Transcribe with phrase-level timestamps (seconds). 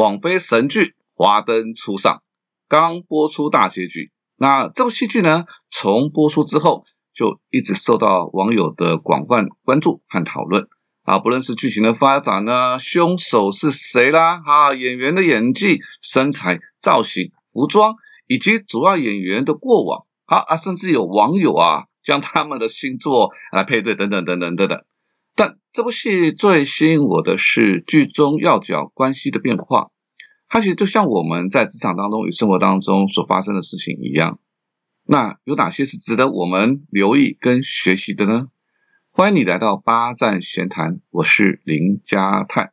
[0.00, 2.14] 网飞神剧《华灯初上》
[2.70, 4.10] 刚播出大结局。
[4.38, 10.66] 那这部戏剧呢，从播出之后就一直受到网友的广泛关注和讨论
[11.02, 17.94] 啊，不论是剧情的发展呢，凶手是谁啦，啊，演员的演技、身材、造型、服装，
[18.26, 24.82] 以及主要演员的过往，好啊，甚至有网友啊将他们的星座来配对，等等等等等等。
[25.40, 29.88] 但这部戏最吸引我的是剧中要角关系的变化，
[30.50, 34.38] 它其实就像我们在职场当中与生活当中所发生的事情一样。
[35.06, 38.48] 那有哪些是值得我们留意跟学习的呢？
[39.10, 42.72] 欢迎你来到八站闲谈，我是林家泰。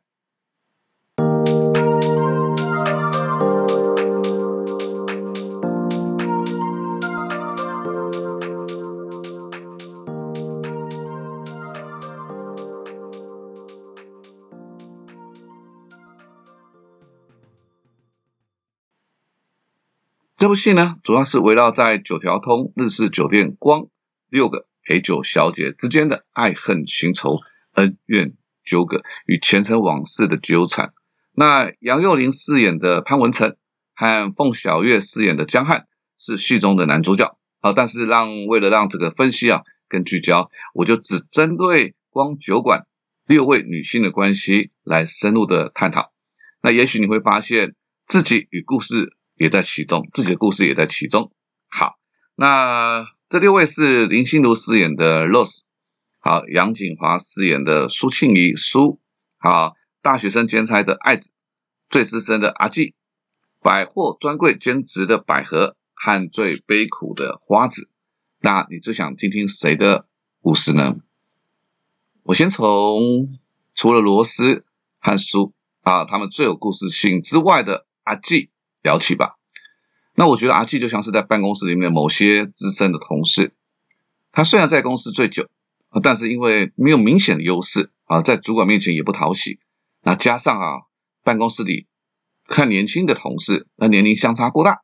[20.48, 23.88] 这部戏呢，主要是围绕在九条通日式酒店光
[24.30, 27.40] 六个陪酒小姐之间的爱恨情仇、
[27.74, 28.32] 恩怨
[28.64, 30.94] 纠葛与前尘往事的纠缠。
[31.34, 33.56] 那杨佑宁饰演的潘文成
[33.94, 35.86] 和凤小岳饰演的江汉
[36.18, 37.36] 是戏中的男主角。
[37.60, 42.86] 好，但是让为了让这个分析啊更聚焦，我就只针对光酒馆
[43.26, 46.10] 六位女性的关系来深入的探讨。
[46.62, 47.74] 那也许你会发现
[48.06, 49.17] 自己与故事。
[49.38, 51.32] 也在其中，自己的故事也在其中。
[51.68, 51.98] 好，
[52.34, 55.60] 那这六位是林心如饰演的 Rose，
[56.18, 59.00] 好，杨锦华饰演的苏庆怡苏，
[59.38, 61.30] 好，大学生兼差的爱子，
[61.88, 62.94] 最资深的阿纪，
[63.60, 67.88] 百货专柜兼职的百合和最悲苦的花子。
[68.40, 70.06] 那你最想听听谁的
[70.40, 70.96] 故事呢？
[72.24, 73.38] 我先从
[73.74, 74.64] 除了罗斯
[75.00, 78.50] 和苏啊，他们最有故事性之外的阿纪。
[78.88, 79.34] 聊起吧。
[80.14, 83.52] 那我觉得阿纪就像是在办公室里面某些资深的同事，
[84.32, 85.46] 他虽然在公司最久，
[86.02, 89.60] 但是因为没有明显的优势啊，在主管面前也不讨喜。
[90.02, 90.66] 那加上啊，
[91.22, 91.86] 办公室里
[92.46, 94.80] 看年轻的同事，那年龄相差过大，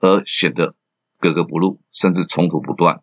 [0.00, 0.74] 而显得
[1.18, 3.02] 格格不入，甚至冲突不断。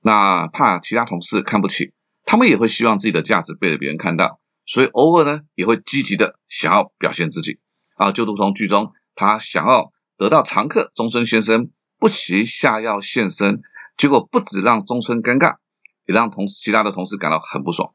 [0.00, 1.92] 那怕其他同事看不起，
[2.24, 7.60] 他们也会希望自己的价值被别人看到，所以偶尔呢，也会积极的想要表现自己
[7.96, 8.92] 啊，就如同剧中。
[9.14, 13.60] 他想要得到常客中村先生不惜下药现身，
[13.96, 15.56] 结果不止让中村尴尬，
[16.06, 17.92] 也让同事其他的同事感到很不爽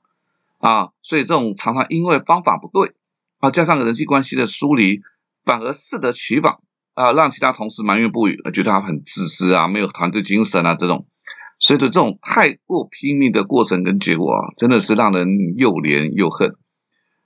[0.59, 0.89] 啊！
[1.01, 2.93] 所以这种常常因为方法不对
[3.39, 5.01] 啊，加上人际关系的疏离，
[5.45, 6.57] 反而适得其反
[6.93, 11.07] 啊，让其他同事埋怨不语，觉得他很自私啊，没有团队精神啊，这种，
[11.59, 16.55] 所以这种太过拼命的过程跟结果啊，真的是让人又怜又恨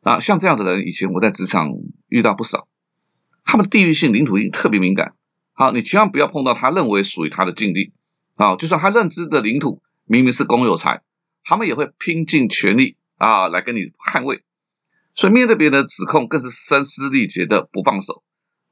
[0.01, 0.19] 啊！
[0.19, 1.69] 像这样的人，以前我在职场
[2.09, 2.67] 遇到不少。
[3.53, 5.13] 他们地域性、领土性特别敏感，
[5.51, 7.93] 好，你千万不要碰到他认为属于他的境地，
[8.33, 11.03] 啊，就算他认知的领土明明是公有财，
[11.43, 14.41] 他们也会拼尽全力啊来跟你捍卫，
[15.13, 18.23] 所以面对别人的指控更是声嘶力竭的不放手，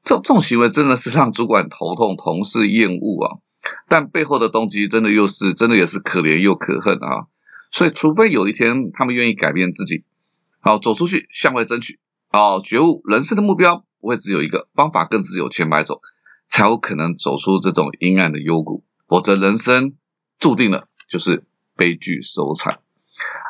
[0.02, 3.38] 这这种行为真的是让主管头痛、同事厌恶啊，
[3.88, 7.28] 但背后的动机真的又是真的也是可怜又可恨啊，
[7.70, 10.02] 所以除非有一天他们愿意改变自己，
[10.58, 12.00] 好走出去向外争取，
[12.32, 13.84] 好觉悟人生的目标。
[14.02, 16.00] 不会只有一个方法，更只有千百种，
[16.48, 18.84] 才有可能走出这种阴暗的幽谷。
[19.06, 19.94] 否则，人生
[20.40, 21.44] 注定了就是
[21.76, 22.80] 悲剧收场。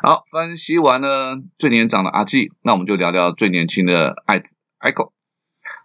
[0.03, 5.11] 好，分析完了最年长的阿纪，那我们就聊聊最年轻的爱子 Echo。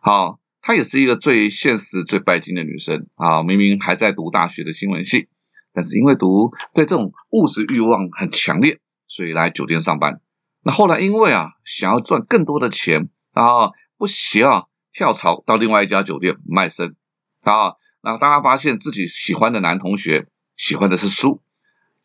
[0.03, 3.43] 好，她也是一个最现实、最拜金的女生啊。
[3.43, 5.29] 明明还在读大学的新闻系，
[5.73, 10.21] 但是因为读对这种物质欲望很强烈，所以来酒店上班。
[10.63, 13.71] 那后来因为啊，想要赚更多的钱啊。
[13.99, 14.63] 不行啊！
[14.93, 16.97] 跳槽到另外一家酒店卖身
[17.43, 17.75] 啊！
[18.01, 21.43] 那当他发现自己喜欢的男同学喜欢的是书，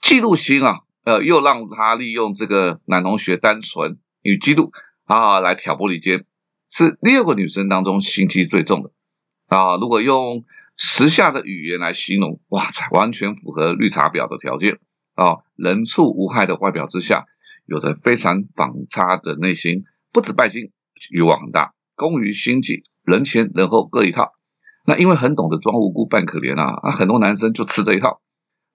[0.01, 4.71] 嫉妒心啊，呃，又让他利用这个男同学单纯与嫉妒
[5.05, 6.25] 啊来挑拨离间，
[6.71, 8.91] 是六个女生当中心机最重的
[9.47, 9.77] 啊！
[9.77, 10.43] 如果用
[10.75, 14.79] 时下的语言来形容，哇塞，完全符合绿茶婊的条件
[15.13, 15.37] 啊！
[15.55, 17.25] 人畜无害的外表之下，
[17.65, 20.71] 有着非常反差的内心，不止拜金，
[21.11, 21.73] 欲望很大。
[21.95, 24.33] 工于心计，人前人后各一套。
[24.85, 28.21] 那因为很懂得装无辜扮可怜啊，啊，很多男生就吃这一套。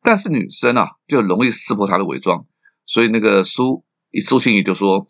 [0.02, 2.46] 但是女生啊，就容易识破他的伪装。
[2.86, 3.84] 所以那个苏
[4.24, 5.06] 苏心怡就说：“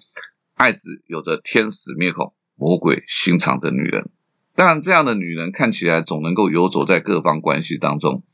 [0.57, 4.11] 爱子有着天使面孔、魔鬼心肠的女人。
[4.57, 8.25] 当然，这样的女人看起来总能够游走在各方关系当中，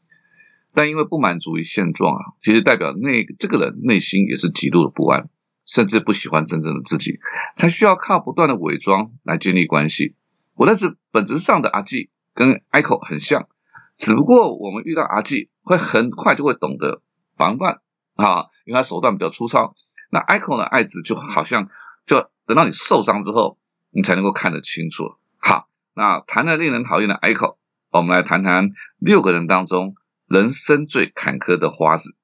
[0.73, 5.29] 但因为不满足于现状啊，其实代表那这个人内心也是极度的不安。”
[5.67, 7.19] 甚至不喜欢真正的自己，
[7.57, 10.15] 才需要靠不断的伪装来建立关系。
[10.55, 13.49] 我在这本质上的阿纪跟 Echo 很像，
[13.97, 17.03] 只不过我们遇到阿纪会很快就会懂得
[17.37, 17.81] 防范
[18.15, 19.75] 啊，因为他手段比较粗糙。
[20.11, 21.69] 那 Echo 呢，爱子就好像
[22.07, 23.59] 就等到你受伤之后，
[23.91, 25.17] 你才能够看得清楚。
[25.39, 27.57] 好，那谈了令人讨厌的 Echo，
[27.91, 29.97] 我们来谈谈六个人当中
[30.29, 32.15] 人生最坎坷的花子。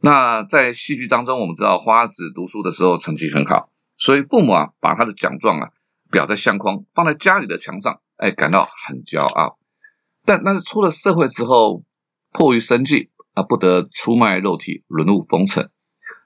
[0.00, 5.70] 那在戏剧当中，我们知道花子读书的时候成绩很好，所以父母啊把他的奖状啊
[6.12, 9.58] 裱在相框，放在家里的墙上，哎，感到很骄傲。
[10.24, 11.82] 但那是出了社会之后，
[12.32, 15.70] 迫于生计啊，不得出卖肉体，沦入风尘。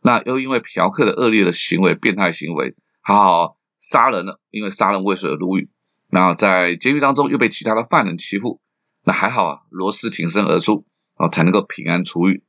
[0.03, 5.71] 那又因为嫖客的恶劣的行为、变态行为，好好杀人了，因为杀人未遂而入狱。
[6.11, 8.61] 那在监狱当中又被其他的犯人欺负，
[9.05, 10.85] 那还好啊，罗斯挺身而出，
[11.17, 12.43] 哦，才能够平安出狱。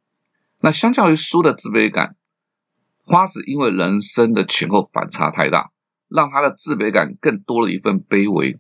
[0.65, 2.15] 那相较于书的自卑感，
[3.03, 5.71] 花子因为人生的前后反差太大，
[6.07, 8.57] 让他的自卑感更多了一份卑微，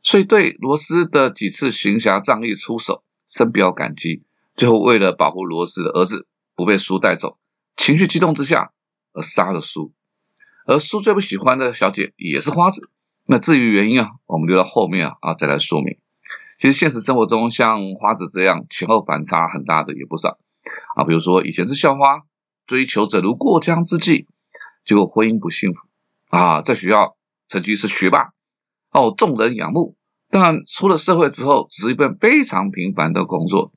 [0.00, 4.22] 所以对罗斯的几次行侠仗义出手深表感激。
[4.54, 7.36] 最后为了保护罗斯的儿子不被书带走，
[7.76, 8.70] 情绪激动之下
[9.12, 9.92] 而杀了书。
[10.66, 12.88] 而书最不喜欢的小姐也是花子。
[13.26, 15.98] 那至于原因啊，我们留到后面啊啊再来说明。
[16.60, 20.38] 其实现实生活中像花子这样前后反差很大的也不少。
[20.96, 22.22] 啊，比如说以前是校花，
[22.66, 24.26] 追求者如过江之鲫，
[24.84, 25.78] 结果婚姻不幸福
[26.36, 27.16] 啊，在学校
[27.48, 28.32] 成绩是学霸，
[28.90, 29.96] 哦，众人仰慕。
[30.32, 33.72] 但出了社会之后，只是一份非常平凡的工作。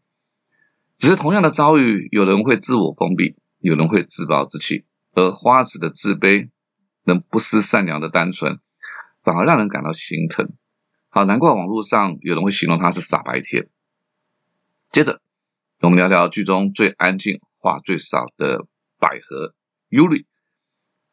[0.99, 6.49] 只是同样的遭遇，有人会自我封闭，有人会自暴自弃，而花子的自卑，
[7.05, 8.59] 能不失善良的单纯，
[9.23, 10.53] 反而让人感到心疼。
[11.09, 13.67] 好，难怪网络上有人会形容他是傻白甜。
[14.91, 15.22] 接着。
[15.83, 18.67] 我们聊聊剧中最安静、话最少的
[18.99, 19.53] 百合
[19.89, 20.23] Yuri。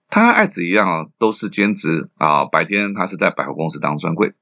[0.06, 2.44] 他和爱子一样啊，都是兼职啊。
[2.44, 4.32] 白天他是在百货公司当专柜，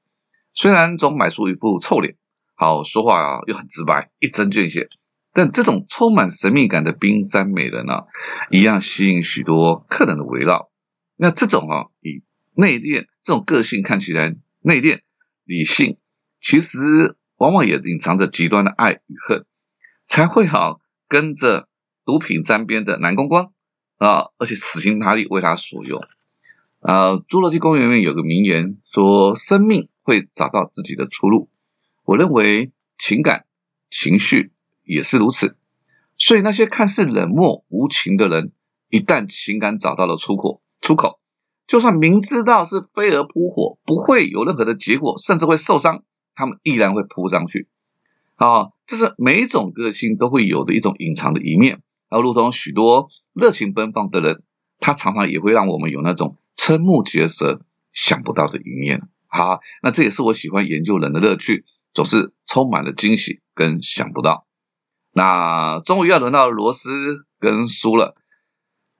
[0.53, 2.15] 虽然总摆出一副臭脸，
[2.53, 4.89] 好说话啊又很直白，一针见血。
[5.33, 8.05] 但这种充满神秘感的冰山美人啊，
[8.51, 10.69] 一样吸引许多客人的围绕。
[11.15, 12.21] 那这种啊，以
[12.53, 14.99] 内敛这种个性看起来内敛、
[15.43, 15.97] 理性，
[16.39, 19.47] 其实往往也隐藏着极端的爱与恨。
[20.09, 21.69] 才会好跟着
[22.03, 23.51] 毒品沾边的男公关
[23.97, 26.01] 啊，而且死心塌地为他所用。
[26.79, 31.49] 啊，侏罗纪公园里面有个名言说：“生命会找到自己的出路。”
[32.05, 33.45] 我认为情感
[33.91, 34.51] 情绪
[34.83, 35.55] 也是如此。
[36.17, 38.51] 所以那些看似冷漠无情的人，
[38.89, 41.19] 一旦情感找到了出口，出口，
[41.67, 46.03] 就算明知道是飞蛾扑火，不会有任何的结果，甚至会受伤，
[46.33, 47.67] 他们依然会扑上去。
[48.39, 54.43] 啊，这是每种个性都会有的一种隐藏的一面，而如同许多热情奔放的人，
[54.79, 59.01] 他常常也会让我们有那种瞠目结舌、想不到的一面。
[59.27, 64.47] 好，那这也是我喜欢研究人的乐趣，总是充满了惊喜跟想不到。
[65.11, 68.15] 那终于要轮到罗斯跟苏了，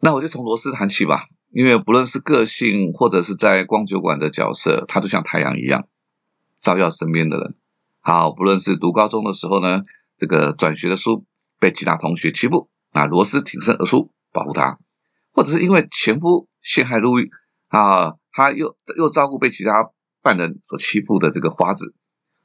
[0.01, 5.87] 那我就从罗斯谈起吧，因为不论是个性或者是在光酒馆的角色，他就像太阳一样，
[6.59, 7.55] 照耀身边的人。
[8.01, 9.83] 好，不论是读高中的时候呢，
[10.17, 11.25] 这个转学的书
[11.59, 14.77] 被其他同学欺负，啊，罗斯挺身而出保护他；
[15.33, 17.29] 或者是因为前夫陷害入狱，
[17.67, 19.91] 啊，他又又照顾被其他
[20.23, 21.93] 犯人所欺负的这个花子，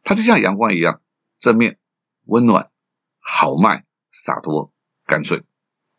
[0.02, 1.00] 他就像阳光一样
[1.38, 1.78] 正面、
[2.24, 2.70] 温暖、
[3.20, 4.72] 豪迈、洒脱、
[5.06, 5.44] 干脆。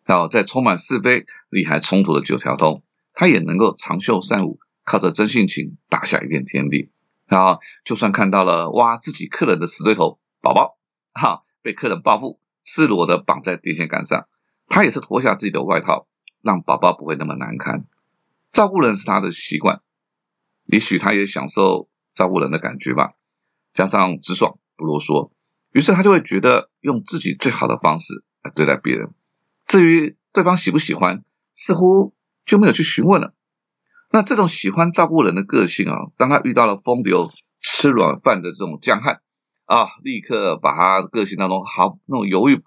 [0.03, 6.91] 然后在充满是非、利害冲突的九条通，他也能够长袖善舞，靠着真性情打下一片天地。
[7.27, 10.77] 啊，就算看到了挖自己客人的死对头宝宝，
[11.13, 14.27] 哈，被客人报复，赤裸的绑在电线杆上，
[14.67, 16.08] 他也是脱下自己的外套，
[16.41, 17.86] 让宝宝不会那么难堪。
[18.51, 19.82] 照顾人是他的习惯，
[20.65, 23.13] 也许他也享受照顾人的感觉吧。
[23.74, 25.32] 加上直爽不啰嗦，
[25.72, 29.13] 于是他就会觉得用自己最好的方式来对待别人。
[29.65, 32.13] 至于对方喜不喜欢，似乎
[32.46, 33.34] 就没有去询问了。
[34.15, 37.29] 那这种喜欢照顾人的个性啊，当他遇到了风流
[37.60, 39.19] 吃软饭的这种江汉
[39.65, 42.63] 啊，立刻把他个性当中好那种犹豫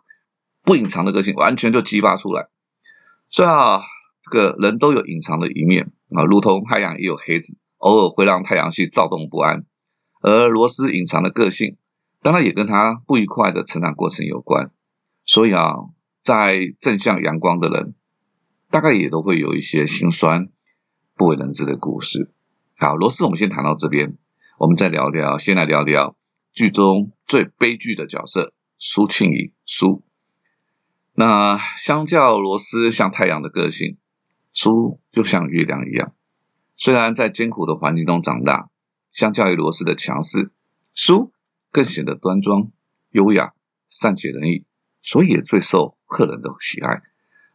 [0.63, 2.49] 不隐藏的个性完全就激发出来。
[3.31, 3.81] 所以啊，
[4.31, 9.65] 这个人都有隐藏的一面啊，如同太阳也有黑子，偶尔会让太阳系躁动不安。
[10.21, 11.79] 而罗斯隐藏的个性，
[12.21, 14.71] 当然也跟他不愉快的成长过程有关。
[15.25, 15.77] 所以啊，
[16.23, 17.95] 在正向阳光的人，
[18.69, 20.51] 大概也都会有一些心酸。
[21.19, 22.31] 不为人知的故事。
[22.77, 24.17] 好，罗斯，我们先谈到这边，
[24.57, 25.37] 我们再聊聊。
[25.37, 26.17] 先来聊聊
[26.53, 29.53] 剧中最悲剧的角色苏庆怡。
[29.67, 30.05] 苏，
[31.15, 33.99] 那相较罗斯像太阳的个性，
[34.53, 36.15] 苏就像月亮一样。
[36.77, 38.71] 虽然在艰苦的环境中长大，
[39.11, 40.53] 相较于罗斯的强势，
[40.95, 41.33] 苏
[41.73, 42.71] 更显得端庄、
[43.11, 43.55] 优雅、
[43.91, 44.65] 善解人意，
[45.03, 47.03] 所以也最受客人的喜爱。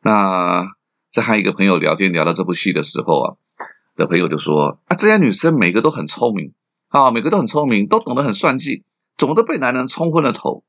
[0.01, 0.65] 那
[1.13, 3.37] 在和一个朋友聊天聊到这部戏的时候啊，
[3.95, 6.53] 的朋友就说：“啊，这些女生每个都很聪明
[6.87, 8.83] 啊，每个都很聪明，都懂得很算计，
[9.17, 10.63] 怎么都被男人冲昏了头？”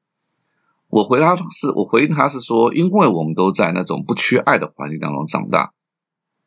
[0.88, 5.73] 我回答是，我回应他是说，因为我们都在那种不缺爱的环境当中长大，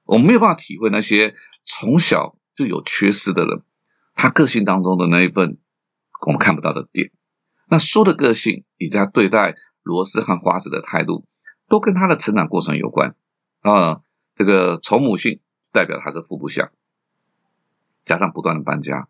[0.06, 1.34] 我们没有办法体会那些
[1.66, 3.64] 从小就有缺失的人，
[4.16, 5.58] 他个性当中的那一份
[6.26, 7.12] 我们看不到的点。
[7.70, 11.26] 那书的个性以及他对待罗斯和花子的态度，
[11.68, 13.16] 都跟他的成长过程有关
[13.62, 14.00] 啊。
[14.36, 15.42] 这个从母性
[15.78, 16.72] 代表他是富不相，
[18.04, 19.08] 加上不断的搬家，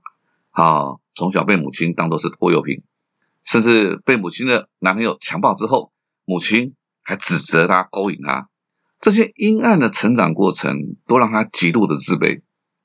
[0.51, 2.83] 啊，从小被母亲当做是拖油瓶。
[3.45, 5.93] 甚至被母亲的男朋友强暴之后，
[6.25, 8.49] 母亲还指责他勾引他，
[8.99, 12.41] 这些阴暗的成长过程都让他极度的自卑，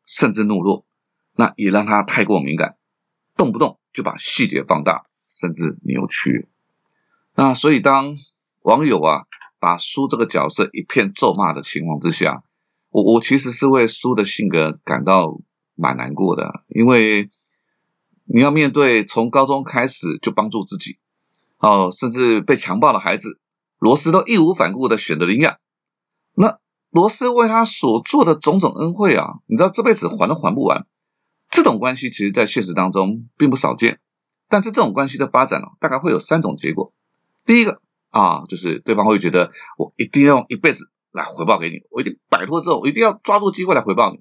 [0.07, 0.87] 甚至懦弱。
[1.35, 2.77] 那也让他太过敏感，
[3.37, 6.49] 动不动就把细节放大，甚至扭曲。
[7.35, 8.15] 那所以当
[8.61, 9.25] 网友啊
[9.59, 12.45] 把苏这个角色一片咒骂的情况之下，
[12.93, 15.41] 我我其实是为苏的性格感到
[15.75, 17.29] 蛮难过的，因为。
[18.25, 20.97] 你要面对从高中开始就帮助自己，
[21.59, 23.41] 哦，甚至被强暴的孩子，
[23.79, 25.59] 罗斯都义无反顾的选择领养。
[26.35, 30.87] 那罗斯为他所做的种种恩惠啊，你知道这辈子还都还不完。
[31.51, 33.99] 这种关系其实，在现实当中并不少见。
[34.49, 36.95] 但是这种关系的发展呢，大概会有三种结果。
[37.45, 44.21] 第一个啊，就是对方会觉得我一定要用一辈子来回报给你，我一定摆脱之后，我一定要抓住机会来回报你。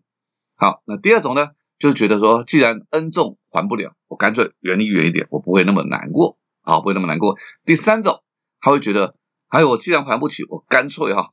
[0.56, 1.50] 好，那第二种呢？
[1.80, 7.36] 就是觉得说，既然恩重还不了，我干脆远离远一点，我不会那么难过啊，不会那么难过。
[7.66, 8.22] 第三种，
[8.60, 9.16] 他会觉得，
[9.48, 11.32] 还有我既然还不起，我干脆哈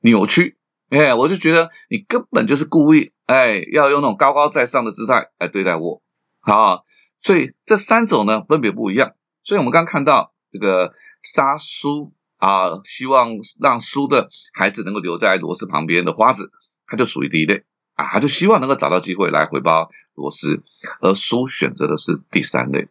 [0.00, 0.56] 扭曲，
[0.88, 6.00] 哎，我就觉得你根本就是故意，哎，要用那种高高在上的姿态来对待我，
[6.40, 6.84] 好，
[7.20, 9.12] 所以这三种呢分别不一样。
[9.42, 13.28] 所以我们刚看到这个杀苏啊，希望
[13.60, 16.50] 让苏的孩子能够留在罗斯旁边的花子，
[16.86, 18.06] 他就属于第一类啊。
[18.06, 20.62] 他就希望能够找到机会来回报罗斯，
[21.00, 22.88] 而苏选择的是第三类，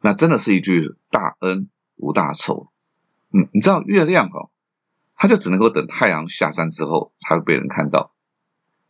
[0.00, 2.70] 那真的是一句大恩无大仇。
[3.32, 4.48] 嗯，你知道月亮哦，
[5.14, 8.12] 它就只能够等太阳下山之后才会被人看到。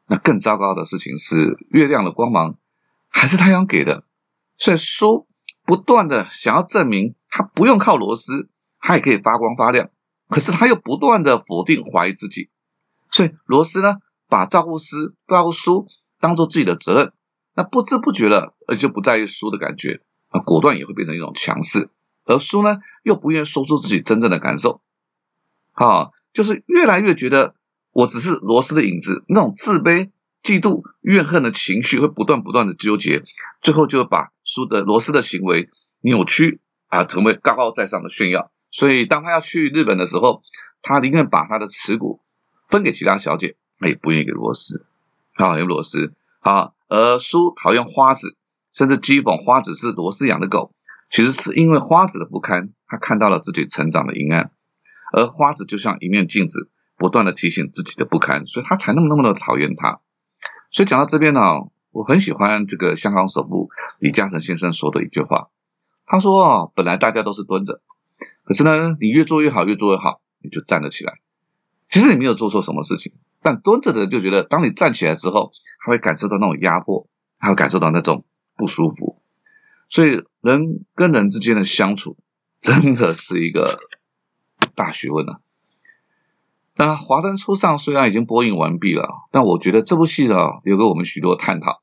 [0.06, 2.56] 那更糟糕的事情是，月亮的光芒
[3.08, 4.04] 还是太阳给的，
[4.56, 5.26] 所以苏
[5.64, 8.48] 不断的想要证明他不用靠罗斯，
[8.78, 9.90] 他也可以发光发亮。
[10.28, 12.50] 可是他又不断的否定怀疑自己，
[13.11, 13.97] 所以罗斯呢？
[14.28, 15.87] 把照顾师、照顾书
[16.18, 17.12] 当做自己的责任，
[17.54, 21.88] 那不知不觉的，而就不在意书的感觉啊，果断也会变成一种强势。
[22.25, 24.80] 而书呢，又不愿意说出自己真正的感受，
[25.75, 27.54] 啊，就是越来越觉得
[27.92, 30.11] 我只是罗斯的影子，那种自卑、
[30.42, 33.23] 嫉妒、怨恨的情绪会不断不断的纠结，
[33.61, 38.50] 最后就把书的罗斯的行为扭曲啊，成为高高在上的炫耀。
[38.70, 40.42] 所以，当他要去日本的时候，
[40.82, 42.20] 他宁愿把他的持股
[42.68, 43.56] 分给其他小姐。
[43.78, 44.87] 他也不愿意给罗斯，
[45.35, 48.35] 啊，有罗斯，啊，而叔讨厌花子，
[48.73, 50.73] 甚至讥讽花子是罗斯养的狗。
[51.11, 54.50] 其实是因为花子的不堪，他看到了自己成长的阴暗，
[55.12, 60.00] 而花子就像一面镜子，不断的提醒自己的不堪，所以他才那么那么的讨厌他。
[60.70, 61.40] 所以讲到这边呢，
[61.90, 63.68] 我很喜欢这个香港首富
[63.99, 65.49] 李嘉诚先生说的一句话，
[66.06, 67.82] 他说：“，本来大家都是蹲着，
[68.46, 71.18] 可是呢，你越做越好，越做越好，你就站了起来。”
[71.90, 73.12] 其实你没有做错什么事情，
[73.42, 75.52] 但蹲着的就觉得，当你站起来之后，
[75.84, 77.06] 他会感受到那种压迫，
[77.38, 78.24] 他会感受到那种
[78.56, 79.20] 不舒服。
[79.88, 82.16] 所以人跟人之间的相处，
[82.60, 83.78] 真的是一个
[84.74, 85.38] 大学问啊。
[86.76, 91.82] 那《华灯初上》虽然已经播映完毕了，但我觉得这部戏呢，留给我们许多探讨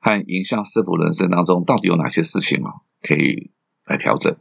[0.00, 3.52] 和影响师傅人生当中到底有哪些事情啊，可以
[3.86, 4.36] 来调整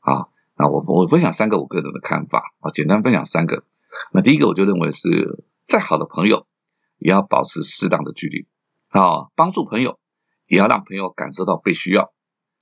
[0.00, 0.28] 啊。
[0.60, 3.64] 那我我分享三个我个人的看法啊，简单分享三个。
[4.12, 6.46] 那第一个，我就认为是再好的朋友，
[6.98, 8.46] 也要保持适当的距离。
[8.88, 9.98] 好，帮助朋友，
[10.46, 12.12] 也要让朋友感受到被需要。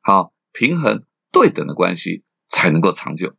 [0.01, 1.03] 好，平衡
[1.33, 3.35] 对等的关系才能够长久。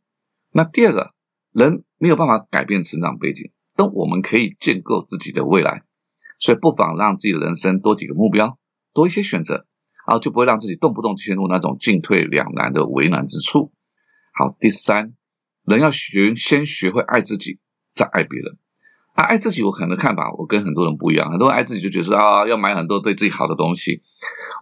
[0.52, 1.14] 那第二个，
[1.54, 5.84] 人没有办法改变成长背景，但我们可以建构自己的未来。
[6.38, 8.58] 所以不妨让自己的人生多几个目标，
[8.94, 9.66] 多一些选择，
[10.06, 13.72] 然后就不会让自己动不动陷入那种进退两难的为难之处。
[14.40, 15.16] 好，第三，
[15.66, 17.60] 人要学先学会爱自己。
[17.94, 18.58] 再爱别人，
[19.12, 21.30] 啊，爱自己，我可能看法我跟很多人不一样。
[21.30, 24.02] 很多人爱自己就觉得啊，要买很多对自己好的东西。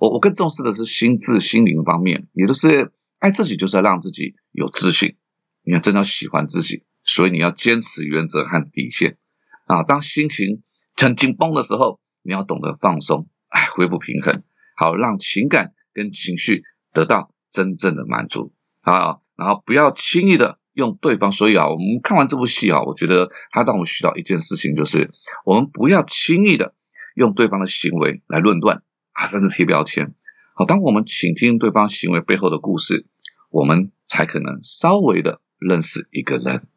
[0.01, 5.15] 我我更重视的是心智、心灵方面，也就是爱自己，就是要让自己有自信。
[5.61, 9.19] 你要真的喜欢自己，所以你要坚持原则和底线
[9.67, 9.83] 啊。
[9.83, 10.63] 当心情
[10.95, 14.41] 很紧绷的时候，你要懂得放松，哎，恢复平衡，
[14.75, 21.31] 好让情感跟情绪得到真正的满足啊，然后不要轻易的用对方。
[21.31, 25.11] 所以啊，我们看完这部戏啊，我觉得它让我们学到一件事情，就是
[25.45, 26.73] 我们不要轻易的
[27.15, 30.13] 用对方的行为来论断啊，甚至贴标签。
[30.53, 33.05] 好，当我们倾听对方行为背后的故事，
[33.51, 36.67] 我们才可能稍微的认识一个人。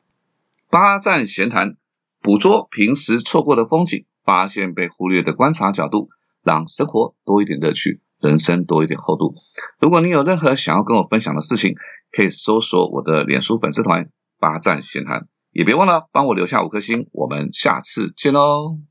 [0.69, 1.77] 八站闲谈，
[2.21, 6.11] 捕捉平时错过的风景，发现被忽略的观察角度，
[6.45, 9.35] 让生活多一点乐趣，人生多一点厚度。
[9.81, 11.75] 如果你有任何想要跟我分享的事情，
[12.13, 14.09] 可以搜索我的脸书粉丝团
[14.39, 17.09] “八站闲谈”，也别忘了帮我留下五颗星。
[17.13, 18.90] 我们下次见喽！